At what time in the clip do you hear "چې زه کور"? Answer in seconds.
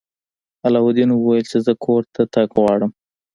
1.51-2.01